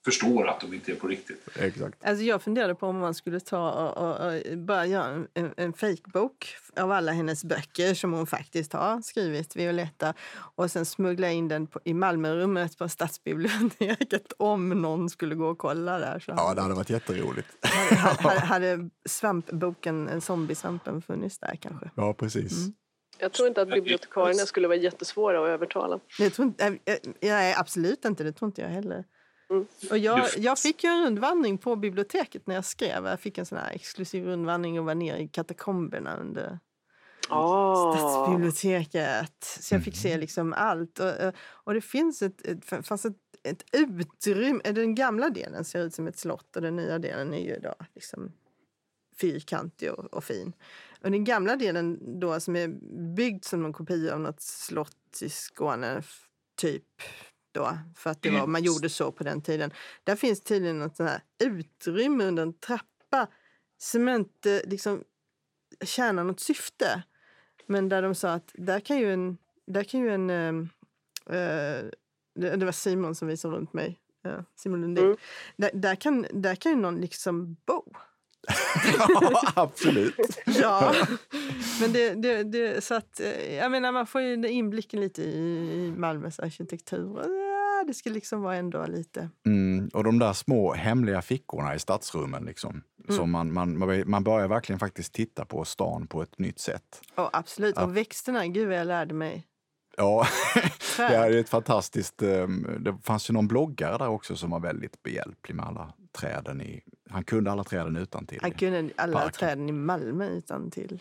[0.06, 1.48] förstår att de inte är på riktigt.
[1.60, 2.06] Exakt.
[2.06, 5.54] Alltså jag funderade på om man skulle ta och, och, och bara göra en, en,
[5.58, 10.14] en fejkbok av alla hennes böcker som hon faktiskt har skrivit, Violetta,
[10.56, 15.58] och sen smuggla in den på, i Malmörummet på Stadsbiblioteket om någon skulle gå och
[15.58, 16.20] kolla där.
[16.20, 17.48] Så Ja, det hade varit jätteroligt.
[17.62, 21.90] hade, hade, hade svampboken, en zombiesvampen, funnits där kanske?
[21.96, 22.58] Ja, precis.
[22.58, 22.74] Mm.
[23.18, 26.00] Jag tror inte att bibliotekarierna skulle vara jättesvåra att övertala.
[26.18, 29.04] Det tror inte, äh, äh, nej, absolut inte, det tror inte jag heller.
[29.50, 29.66] Mm.
[29.92, 33.06] Och jag, jag fick ju en rundvandring på biblioteket när jag skrev.
[33.06, 36.60] Jag fick en sån här exklusiv rundvandring och var nere i katakomberna under
[37.30, 37.98] Ah.
[37.98, 39.44] stadsbiblioteket.
[39.60, 41.00] Så jag fick se liksom allt.
[41.00, 44.62] Och, och- och det finns ett, ett, fanns ett, ett utrymme.
[44.72, 47.74] Den gamla delen ser ut som ett slott och den nya delen är ju då
[47.96, 48.32] liksom
[49.22, 50.54] fyrkantig och, och fin.
[51.02, 52.68] Och den gamla delen då som är
[53.16, 56.02] byggd som en kopia av något slott i Skåne,
[56.56, 56.84] typ
[57.52, 59.72] då, för att det var, man gjorde så på den tiden.
[60.04, 63.28] Där finns tydligen något sånt här utrymme under en trappa
[63.78, 65.04] som inte liksom
[65.84, 67.04] tjänar något syfte.
[67.68, 69.38] Men där de sa att där kan ju en...
[69.68, 71.86] Där kan ju en eh,
[72.36, 74.00] det, var Simon som visade runt mig.
[74.26, 75.06] eh, Simon Lundin.
[75.06, 75.18] Mm.
[75.58, 77.84] Där, där, kan, där kan ju någon liksom bo.
[79.10, 80.16] Ja, absolut.
[80.46, 80.94] Ja,
[81.82, 85.94] men det, det, det, så att, eh, jag menar, man får ju inblicken lite i,
[85.98, 87.20] Malmös arkitektur.
[87.24, 89.30] Ja, Det ska liksom vara ändå lite...
[89.46, 92.46] Mm, och de där små hemliga fickorna i stadsrummen.
[92.46, 93.18] Liksom, Mm.
[93.18, 97.02] som man, man, man börjar verkligen faktiskt titta på stan på ett nytt sätt.
[97.16, 97.78] Och absolut.
[97.78, 99.48] Och växterna, gud vad jag lärde mig.
[99.98, 100.28] Ja,
[100.98, 102.22] det är ett fantastiskt...
[102.22, 106.62] ehm, Det fanns ju någon bloggare där också som var väldigt behjälplig med alla träden.
[106.62, 108.40] I, han kunde alla träden utan till.
[108.42, 109.32] Han kunde alla Parken.
[109.32, 110.88] träden i Malmö utan till.
[110.88, 111.00] Tror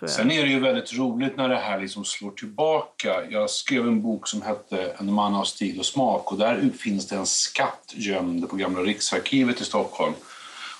[0.00, 0.10] jag.
[0.10, 3.24] Sen är det ju väldigt roligt när det här liksom slår tillbaka.
[3.30, 7.08] Jag skrev en bok som hette En man av stil och smak och där finns
[7.08, 10.14] det en skatt gömd på Gamla Riksarkivet i Stockholm.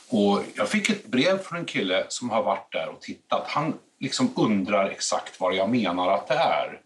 [0.08, 3.44] Och jag fick ett brev från en kille som har varit där och tittat.
[3.48, 6.80] Han liksom undrar exakt vad jag menar att det är.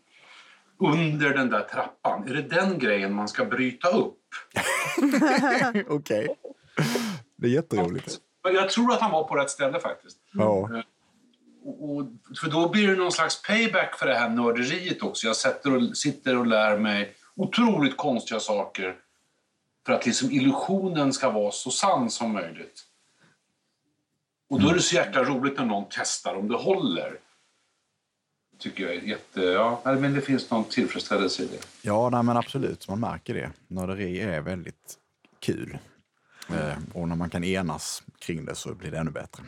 [0.79, 4.19] Under den där trappan, är det den grejen man ska bryta upp?
[5.89, 6.29] Okej.
[7.37, 8.21] Det är jätteroligt.
[8.43, 10.19] Jag tror att han var på rätt ställe faktiskt.
[10.33, 10.83] Ja.
[11.65, 12.07] Och, och,
[12.41, 15.27] för då blir det någon slags payback för det här nörderiet också.
[15.27, 18.97] Jag sätter och, sitter och lär mig otroligt konstiga saker
[19.87, 22.83] för att liksom illusionen ska vara så sann som möjligt.
[24.49, 27.19] Och då är det så jäkla roligt när någon testar om det håller.
[28.59, 29.41] Tycker jag är jätte...
[29.41, 31.67] Ja, men det finns någon tillfredsställelse i det.
[31.83, 32.89] Ja, nej, men absolut.
[32.89, 33.51] Man märker det.
[33.69, 34.99] Nörderi är väldigt
[35.41, 35.79] kul.
[36.49, 39.43] Eh, och när man kan enas kring det så blir det ännu bättre.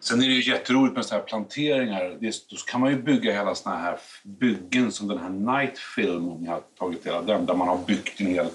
[0.00, 2.16] Sen är det ju jätteroligt med såna här planteringar.
[2.20, 6.28] Det, då kan man ju bygga hela såna här byggen som den här Night Film,
[6.28, 8.46] om ni har tagit del av den, där man har byggt en hel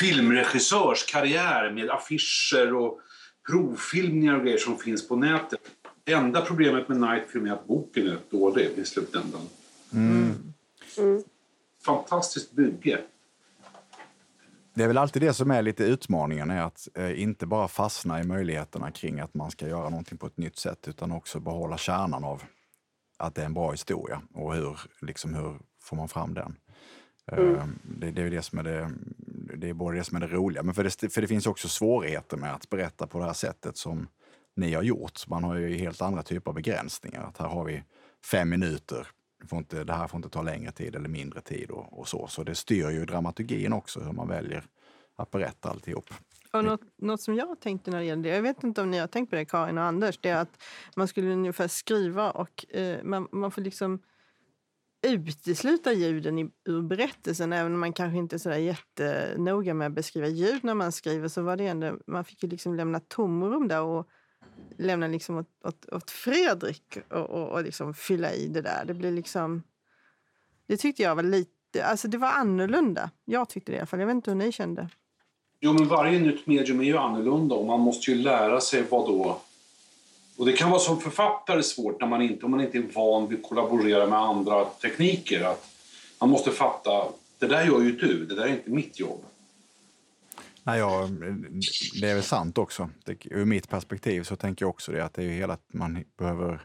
[0.00, 3.00] filmregissörskarriär med affischer och
[3.50, 5.60] provfilmningar och grejer som finns på nätet.
[6.04, 9.48] Det enda problemet med Night Film är att boken är dålig i slutändan.
[9.92, 10.34] Mm.
[10.98, 11.22] Mm.
[11.84, 13.00] Fantastiskt bygge.
[14.78, 18.20] Det är väl alltid det som är lite utmaningen, är att eh, inte bara fastna
[18.20, 21.78] i möjligheterna kring att man ska göra någonting på ett nytt sätt, utan också behålla
[21.78, 22.42] kärnan av
[23.16, 26.56] att det är en bra historia och hur, liksom, hur får man fram den.
[27.32, 27.54] Mm.
[27.54, 28.90] Eh, det, det, är det som är det,
[29.56, 31.68] det är både det som är det roliga, men för det, för det finns också
[31.68, 34.08] svårigheter med att berätta på det här sättet som
[34.56, 35.28] ni har gjort.
[35.28, 37.22] Man har ju helt andra typer av begränsningar.
[37.22, 37.82] Att här har vi
[38.24, 39.06] fem minuter
[39.40, 42.08] det, får inte, det här får inte ta längre tid eller mindre tid och, och
[42.08, 42.26] så.
[42.26, 44.64] Så det styr ju dramaturgin också, hur man väljer
[45.16, 46.04] att berätta alltihop.
[46.52, 48.98] Och något, något som jag tänkte när det gäller det, jag vet inte om ni
[48.98, 50.62] har tänkt på det Karin och Anders, det är att
[50.96, 54.02] man skulle ungefär skriva och eh, man, man får liksom
[55.06, 57.52] utesluta ljuden i, ur berättelsen.
[57.52, 61.28] Även om man kanske inte är sådär jättenoga med att beskriva ljud när man skriver
[61.28, 64.08] så var det ändå, man fick ju liksom lämna tomrum där och
[64.78, 68.84] lämna liksom åt, åt, åt Fredrik och, och, och liksom fylla i det där.
[68.84, 69.62] Det blir liksom...
[70.66, 71.84] Det tyckte jag var lite...
[71.84, 73.10] Alltså det var annorlunda.
[73.24, 74.00] Jag tyckte det i alla fall.
[74.00, 74.88] Jag vet inte hur ni kände.
[75.60, 79.06] Jo, men varje nytt medium är ju annorlunda och man måste ju lära sig vad
[79.06, 79.40] då...
[80.36, 83.28] Och det kan vara som författare svårt när man inte, om man inte är van
[83.28, 85.44] vid att kollaborera med andra tekniker.
[85.44, 85.70] Att
[86.20, 87.04] man måste fatta,
[87.38, 89.24] det där gör ju du, det där är inte mitt jobb.
[90.68, 91.08] Nej, ja,
[92.00, 92.90] det är väl sant också.
[93.04, 96.04] Det, ur mitt perspektiv så tänker jag också det att det är hela att man
[96.18, 96.60] behöver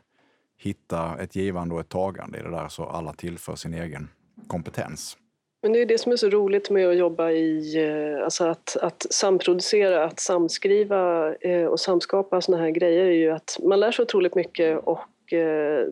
[0.57, 4.09] hitta ett givande och ett tagande i det där så alla tillför sin egen
[4.47, 5.17] kompetens.
[5.61, 8.77] Men det är det som är så roligt med att jobba i, eh, alltså att,
[8.77, 13.91] att samproducera, att samskriva eh, och samskapa sådana här grejer är ju att man lär
[13.91, 15.87] sig otroligt mycket och eh,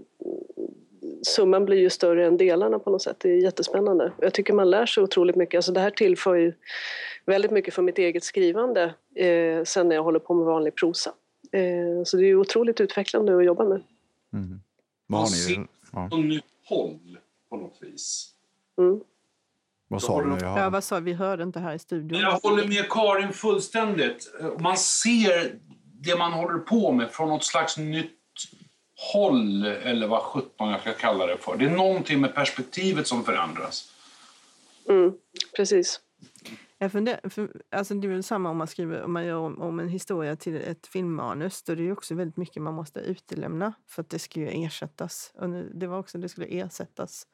[1.22, 3.18] summan blir ju större än delarna på något sätt.
[3.20, 4.12] Det är jättespännande.
[4.18, 5.58] Jag tycker man lär sig otroligt mycket.
[5.58, 6.54] Alltså det här tillför ju
[7.26, 11.14] väldigt mycket för mitt eget skrivande eh, sen när jag håller på med vanlig prosa.
[11.52, 13.84] Eh, så det är otroligt utvecklande att jobba med.
[14.34, 14.62] Mm.
[15.08, 16.18] Man ser ja.
[16.18, 17.18] nytt håll
[17.50, 18.34] på något vis.
[18.78, 19.02] Mm.
[19.88, 20.38] Vad sa du?
[20.46, 22.20] Ja, vad sa Vi hörde inte här i studion.
[22.20, 24.34] Jag håller med Karin fullständigt.
[24.60, 25.60] Man ser
[26.02, 28.18] det man håller på med från något slags nytt
[29.14, 31.58] håll, eller vad sjutton jag ska kalla det för.
[31.58, 33.92] Det är någonting med perspektivet som förändras.
[34.90, 35.14] Mm,
[35.56, 36.00] precis.
[36.82, 39.62] Jag funderar, för, alltså det är väl samma om man skriver om man gör om,
[39.62, 41.64] om en historia till ett filmmanus.
[41.64, 45.32] Då är det också väldigt mycket man måste utelämna för att det ska ju ersättas.
[45.36, 47.28] Och det var också det skulle ersättas.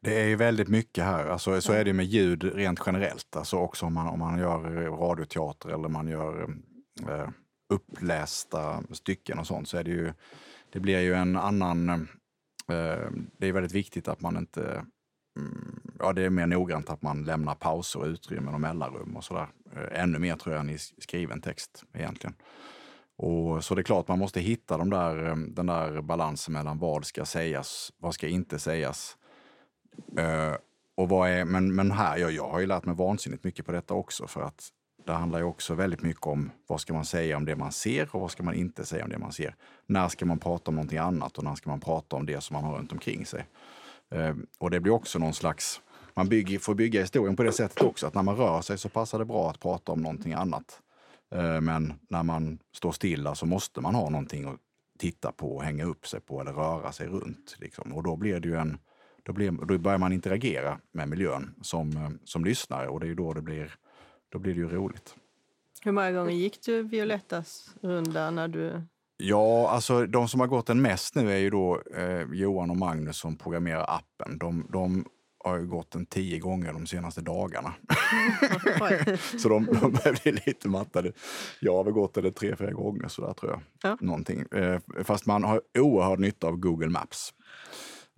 [0.00, 1.26] Det är ju väldigt mycket här.
[1.26, 3.36] Alltså, så är det med ljud rent generellt.
[3.36, 4.58] Alltså också om man, om man gör
[4.90, 6.56] radioteater eller man gör
[7.08, 7.28] eh,
[7.68, 10.12] upplästa stycken och sånt så är det ju
[10.70, 11.90] det blir ju en annan...
[12.68, 14.86] Eh, det är väldigt viktigt att man inte...
[15.38, 19.24] Mm, ja, det är mer noggrant att man lämnar pauser, och utrymmen och mellanrum och
[19.24, 19.48] sådär.
[19.76, 22.34] Eh, ännu mer tror jag än i skriven text egentligen.
[23.16, 26.78] Och, så det är klart, man måste hitta de där, eh, den där balansen mellan
[26.78, 29.16] vad ska sägas, vad ska inte sägas.
[30.18, 30.56] Uh,
[30.94, 33.72] och vad är, men, men här, jag, jag har ju lärt mig vansinnigt mycket på
[33.72, 34.70] detta också för att
[35.06, 38.08] det handlar ju också väldigt mycket om vad ska man säga om det man ser
[38.14, 39.56] och vad ska man inte säga om det man ser.
[39.86, 42.54] När ska man prata om någonting annat och när ska man prata om det som
[42.54, 43.46] man har runt omkring sig?
[44.10, 45.80] Ehm, och det blir också någon slags...
[46.14, 48.88] Man bygger, får bygga historien på det sättet också, att när man rör sig så
[48.88, 50.80] passar det bra att prata om någonting annat.
[51.34, 54.60] Ehm, men när man står stilla så måste man ha någonting att
[54.98, 57.56] titta på, hänga upp sig på eller röra sig runt.
[57.58, 57.92] Liksom.
[57.92, 58.78] Och då blir det ju en...
[59.22, 63.08] Då, blir, då börjar man interagera med miljön som, eh, som lyssnare och det är
[63.08, 63.74] ju då det blir
[64.34, 65.16] då blir det ju roligt.
[65.84, 68.82] Hur många gånger gick du Violettas runda när du...
[69.16, 72.76] Ja, alltså de som har gått den mest nu är ju då eh, Johan och
[72.76, 74.38] Magnus som programmerar appen.
[74.38, 75.04] De, de
[75.44, 77.74] har ju gått den tio gånger de senaste dagarna.
[79.38, 81.12] så de, de börjar bli lite mattade.
[81.60, 83.60] Jag har väl gått den tre, fyra gånger sådär tror jag.
[83.82, 83.98] Ja.
[84.00, 84.40] Någonting.
[84.40, 87.34] Eh, fast man har oerhörd nytta av Google Maps.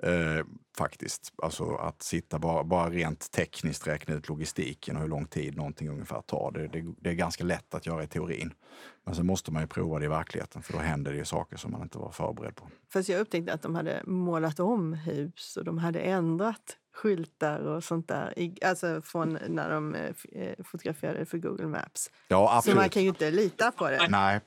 [0.03, 0.45] Eh,
[0.77, 1.33] faktiskt.
[1.43, 5.89] Alltså att sitta bara, bara rent tekniskt räkna ut logistiken och hur lång tid någonting
[5.89, 6.53] ungefär tar.
[6.55, 8.55] Det, det, det, är ganska lätt att göra i teorin.
[9.05, 11.57] Men sen måste man ju prova det i verkligheten för då händer det ju saker
[11.57, 12.69] som man inte var förberedd på.
[12.93, 17.85] Fast jag upptäckte att de hade målat om hus och de hade ändrat skyltar och
[17.85, 18.53] sånt där.
[18.65, 22.11] Alltså från när de eh, eh, fotograferade för Google Maps.
[22.29, 22.75] Ja, absolut.
[22.75, 24.09] Så man kan ju inte lita på det.
[24.09, 24.41] Nej.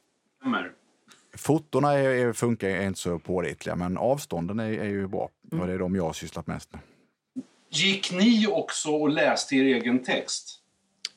[1.39, 5.29] Fotona är, är, funkar är inte så pålitliga, men avstånden är, är ju bra.
[5.51, 5.61] Mm.
[5.61, 6.81] Och det är de jag har sysslat mest med.
[7.69, 10.59] Gick ni också och läste er egen text?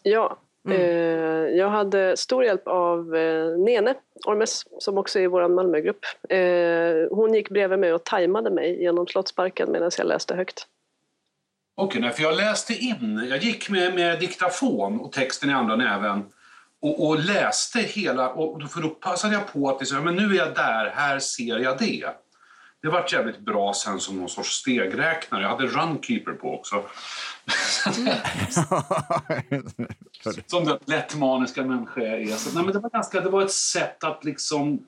[0.02, 0.80] Ja, Mm.
[0.80, 3.94] Eh, jag hade stor hjälp av eh, Nene
[4.26, 6.04] Ormes som också är i vår Malmögrupp.
[6.28, 10.66] Eh, hon gick bredvid mig och tajmade mig genom Slottsparken medan jag läste högt.
[11.74, 15.76] Okej, okay, för jag läste in, jag gick med, med diktafon och texten i andra
[15.76, 16.24] näven
[16.82, 20.38] och, och läste hela, och för då passade jag på att liksom, men nu är
[20.38, 22.06] jag där, här ser jag det.
[22.82, 25.42] Det vart jävligt bra sen som någon sorts stegräknare.
[25.42, 26.84] Jag hade Runkeeper på också.
[30.46, 32.36] som den lättmaniska människa jag är.
[32.36, 34.86] Så, nej, men det, var ganska, det var ett sätt att liksom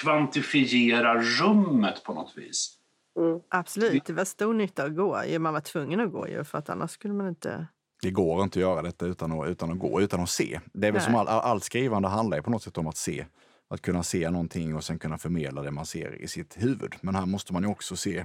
[0.00, 2.76] kvantifiera rummet på något vis.
[3.18, 3.40] Mm.
[3.48, 5.22] Absolut, det var stor nytta att gå.
[5.38, 7.66] Man var tvungen att gå ju, för att annars skulle man inte...
[8.02, 10.60] Det går inte att göra detta utan att, utan att gå, utan att se.
[10.72, 13.26] Det är väl som all, all skrivande handlar ju på något sätt om att se.
[13.68, 16.94] Att kunna se någonting och sen kunna förmedla det man ser i sitt huvud.
[17.00, 18.24] Men här måste man ju också se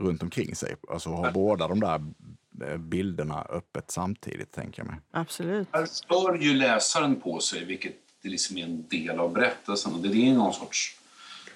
[0.00, 0.76] runt omkring sig.
[0.88, 2.04] Alltså ha båda de där
[2.68, 5.00] eh, bilderna öppet samtidigt, tänker jag mig.
[5.10, 5.68] Absolut.
[5.72, 10.02] Här stör ju läsaren på sig, vilket det liksom är en del av berättelsen.
[10.02, 10.98] Det är någon sorts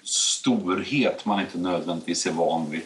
[0.03, 2.83] storhet man inte nödvändigtvis är van vid.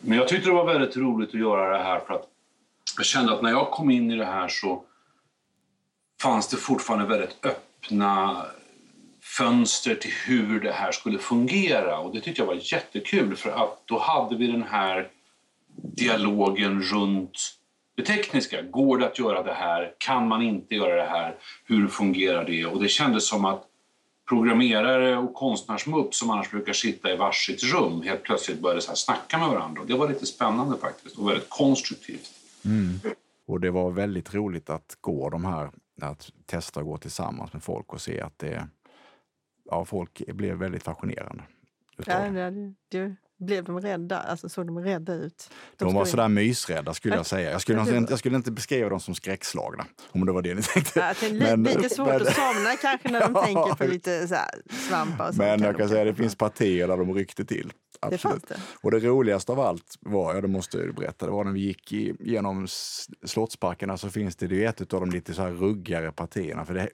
[0.00, 2.28] Men jag tyckte det var väldigt roligt att göra det här för att
[2.98, 4.84] jag kände att när jag kom in i det här så
[6.22, 8.44] fanns det fortfarande väldigt öppna
[9.22, 11.98] fönster till hur det här skulle fungera.
[11.98, 15.08] Och Det tyckte jag var jättekul för att då hade vi den här
[15.82, 17.58] dialogen runt
[17.96, 18.62] det tekniska.
[18.62, 19.92] Går det att göra det här?
[19.98, 21.34] Kan man inte göra det här?
[21.64, 22.66] Hur fungerar det?
[22.66, 23.64] Och det kändes som att
[24.28, 28.96] programmerare och konstnärsmupp som annars brukar sitta i varsitt rum helt plötsligt började så här
[28.96, 29.82] snacka med varandra.
[29.86, 32.30] Det var lite spännande faktiskt och väldigt konstruktivt.
[32.68, 33.14] Mm.
[33.46, 37.62] Och det var väldigt roligt att gå de här, att testa att gå tillsammans med
[37.62, 38.68] folk och se att det,
[39.64, 41.42] ja, folk blev väldigt fascinerande.
[42.06, 44.20] Ja, det, det, blev de rädda?
[44.20, 45.50] Alltså såg de rädda ut?
[45.76, 47.50] De, de var sådär mysrädda skulle jag säga.
[47.50, 50.62] Jag skulle, inte, jag skulle inte beskriva dem som skräckslagna, om det var det ni
[50.62, 51.00] tänkte.
[51.00, 54.28] Ja, det men, lite svårt men, att somna kanske när de ja, tänker på lite
[54.28, 54.36] så
[54.88, 55.36] svampar och.
[55.36, 57.72] Men jag kan säga att det finns partier där de ryckte till.
[58.00, 58.48] Absolut.
[58.48, 58.60] Det det.
[58.80, 61.60] Och det roligaste av allt var, ja det måste jag berätta, det var när vi
[61.60, 62.66] gick genom
[63.24, 66.64] Slottsparkerna så finns det, det är ett av de lite så här ruggigare partierna.
[66.64, 66.88] För det,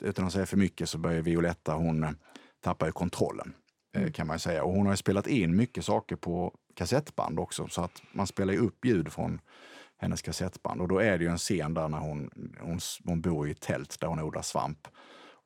[0.00, 2.16] utan att säga för mycket så börjar Violetta, hon
[2.60, 3.52] tappar ju kontrollen.
[3.96, 4.12] Eh, mm.
[4.12, 4.64] kan man säga.
[4.64, 8.58] Och hon har spelat in mycket saker på kassettband också, så att man spelar ju
[8.58, 9.40] upp ljud från
[9.98, 10.80] hennes kassettband.
[10.80, 12.30] Och då är det ju en scen där när hon,
[12.60, 14.88] hon, hon bor i ett tält där hon odlar svamp.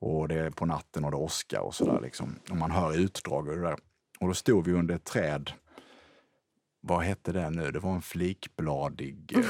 [0.00, 2.38] Och det är på natten och det åskar och sådär liksom.
[2.50, 3.76] Och man hör utdrag och det där.
[4.20, 5.52] Och då stod vi under ett träd.
[6.80, 7.70] Vad hette det nu?
[7.70, 9.36] Det var en flikbladig...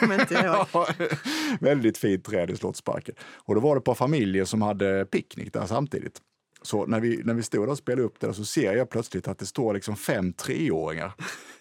[0.00, 3.14] Eh, väldigt fint träd i Slottsparken.
[3.20, 6.20] Och då var det ett par familjer som hade picknick där samtidigt.
[6.68, 9.28] Så när vi, när vi stod där och spelade upp det så ser jag plötsligt
[9.28, 11.12] att det står liksom fem treåringar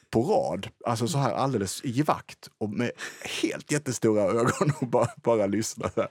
[0.10, 2.92] på rad, alltså så här alldeles i vakt och med
[3.42, 5.92] helt jättestora ögon och bara, bara lyssnar.
[5.96, 6.08] Där.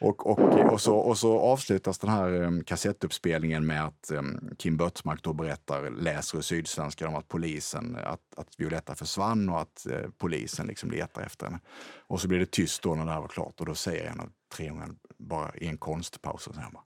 [0.00, 4.76] Och, och, och, så, och så avslutas den här um, kassettuppspelningen med att um, Kim
[4.76, 9.86] Böttmark då berättar, läser i Sydsvenskan om att polisen, att, att Violetta försvann och att
[9.90, 11.60] uh, polisen liksom letar efter henne.
[12.06, 14.20] Och så blir det tyst då när det här var klart och då säger en
[14.20, 16.84] av treåringarna bara i en konstpaus och så här bara,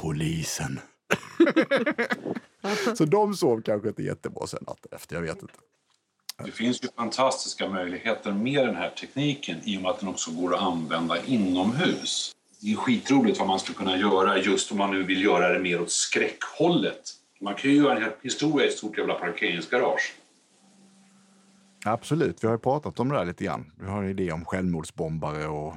[0.00, 0.80] polisen.
[2.96, 5.54] så de sov kanske inte jättebra sen natten efter, jag vet inte.
[6.44, 10.30] Det finns ju fantastiska möjligheter med den här tekniken i och med att den också
[10.30, 12.36] går att använda inomhus.
[12.60, 15.58] Det är skitroligt vad man skulle kunna göra just om man nu vill göra det
[15.58, 17.02] mer åt skräckhållet.
[17.40, 20.14] Man kan ju göra en historia i ett stort jävla parkeringsgarage.
[21.84, 23.72] Absolut, vi har ju pratat om det där lite grann.
[23.80, 25.74] Vi har en idé om självmordsbombare och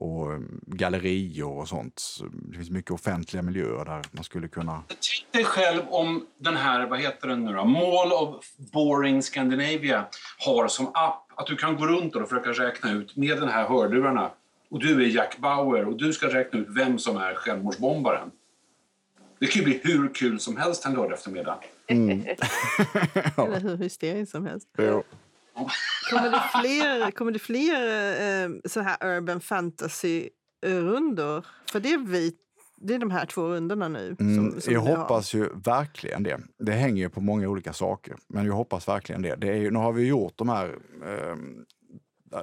[0.00, 2.02] och mm, gallerior och sånt.
[2.32, 4.82] Det finns mycket offentliga miljöer där man skulle kunna...
[4.88, 10.06] Tänk dig själv om den här, vad heter den nu då, Mall of Boring Scandinavia
[10.38, 13.68] har som app att du kan gå runt och försöka räkna ut med den här
[13.68, 14.30] hörlurarna
[14.70, 18.30] och du är Jack Bauer och du ska räkna ut vem som är självmordsbombaren.
[19.38, 21.58] Det kan ju bli hur kul som helst en lördag eftermiddag.
[21.86, 22.20] Mm.
[23.36, 24.68] Eller hur hysteriskt som helst.
[24.78, 25.02] Jo.
[26.10, 31.46] Kommer det fler, kommer det fler eh, så här urban fantasy-rundor?
[31.72, 32.32] För det är, vi,
[32.76, 34.16] det är de här två rundorna nu.
[34.18, 35.40] Som, mm, som jag hoppas har.
[35.40, 36.40] ju verkligen det.
[36.58, 38.16] Det hänger ju på många olika saker.
[38.28, 39.36] Men jag hoppas verkligen det.
[39.36, 40.66] det är ju, nu har vi gjort de här
[41.04, 41.36] eh,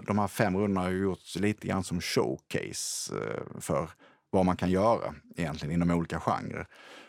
[0.03, 3.89] de här fem rundorna har ju gjorts lite grann som showcase eh, för
[4.29, 6.67] vad man kan göra egentligen inom olika genrer.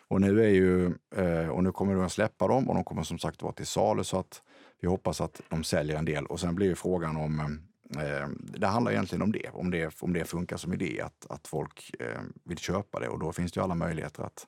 [0.09, 3.03] Och nu, är ju, eh, och nu kommer de att släppa dem och de kommer
[3.03, 4.43] som sagt vara till salu så att
[4.81, 6.27] vi hoppas att de säljer en del.
[6.27, 7.61] Och sen blir frågan om
[7.97, 11.27] eh, eh, det handlar egentligen om det, om det, om det funkar som idé, att,
[11.29, 13.09] att folk eh, vill köpa det.
[13.09, 14.47] Och då finns det ju alla möjligheter att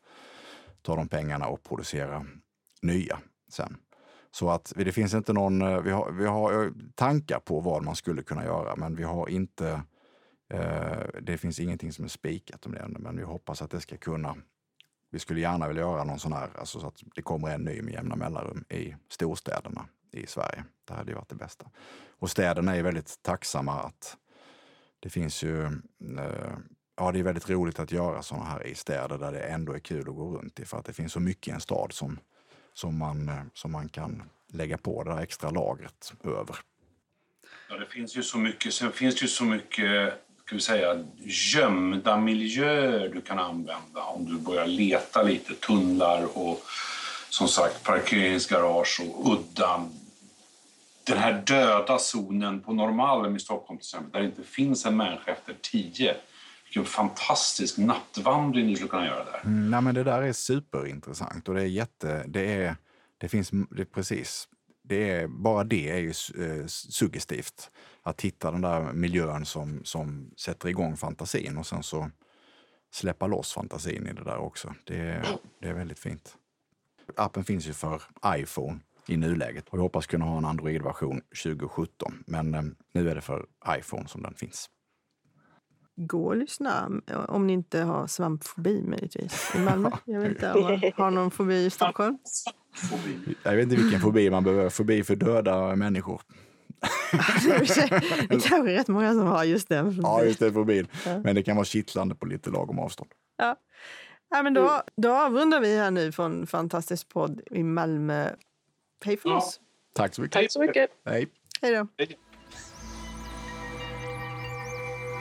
[0.83, 2.26] ta de pengarna och producera
[2.83, 3.18] nya
[3.49, 3.76] sen.
[4.31, 8.22] Så att det finns inte någon, vi har, vi har tankar på vad man skulle
[8.22, 9.83] kunna göra, men vi har inte
[11.20, 13.97] det finns ingenting som är spikat om det ännu, men vi hoppas att det ska
[13.97, 14.37] kunna
[15.11, 17.82] vi skulle gärna vilja göra någon sån här, alltså så att det kommer en ny
[17.82, 20.64] med jämna mellanrum i storstäderna i Sverige.
[20.84, 21.70] Det hade ju varit det bästa.
[22.18, 24.16] Och städerna är väldigt tacksamma att
[25.00, 25.64] det finns ju,
[26.18, 26.56] eh,
[26.96, 29.78] ja det är väldigt roligt att göra såna här i städer där det ändå är
[29.78, 32.18] kul att gå runt i för att det finns så mycket i en stad som,
[32.74, 36.56] som, man, eh, som man kan lägga på det där extra lagret över.
[37.68, 38.74] Ja, det finns ju så mycket.
[38.74, 40.14] Sen finns det ju så mycket
[40.51, 41.05] ska vi säga,
[41.55, 45.55] gömda miljöer du kan använda om du börjar leta lite.
[45.55, 46.62] Tunnlar och
[47.28, 49.88] som sagt parkeringsgarage och udda.
[51.05, 54.96] Den här döda zonen på Norrmalm i Stockholm till exempel, där det inte finns en
[54.96, 56.14] människa efter tio.
[56.64, 59.40] Vilken fantastisk nattvandring ni skulle kunna göra där.
[59.44, 62.24] Mm, nej, men det där är superintressant och det är jätte...
[62.26, 62.76] Det, är,
[63.18, 63.51] det finns...
[63.70, 64.48] Det, precis.
[64.91, 66.09] Det är, bara det är ju
[66.45, 67.70] eh, suggestivt.
[68.03, 72.11] Att hitta den där miljön som, som sätter igång fantasin och sen så
[72.93, 74.74] släppa loss fantasin i det där också.
[74.84, 75.24] Det,
[75.61, 76.36] det är väldigt fint.
[77.16, 82.24] Appen finns ju för iPhone i nuläget och jag hoppas kunna ha en Android-version 2017.
[82.26, 82.62] Men eh,
[82.93, 83.47] nu är det för
[83.78, 84.70] iPhone som den finns.
[85.97, 86.91] Gå och lyssna
[87.28, 89.91] om ni inte har svampfobi möjligtvis i Malmö.
[90.05, 92.18] Jag vet inte om man har någon fobi i Stockholm.
[93.43, 94.71] Jag vet inte vilken fobi man behöver.
[94.71, 96.23] Fobi för döda människor.
[98.29, 100.01] det kanske är rätt många som har just den.
[100.03, 100.87] Ja, just den fobin.
[101.07, 101.18] Ja.
[101.18, 103.11] Men det kan vara kittlande på lite lagom avstånd.
[103.37, 103.57] Ja.
[104.31, 108.31] ja men då, då avrundar vi här nu från Fantastisk podd i Malmö.
[109.05, 109.61] Hej för oss.
[109.95, 110.33] Tack så mycket.
[110.33, 110.91] Tack så mycket.
[111.05, 111.29] Hej.
[111.62, 111.87] Hej då.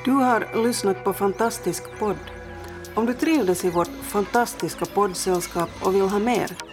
[0.06, 2.18] Du har lyssnat på Fantastisk podd
[2.96, 6.69] om du trivdes i vårt fantastiska poddsällskap och vill ha mer